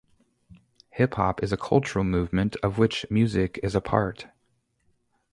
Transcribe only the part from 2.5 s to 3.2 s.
of which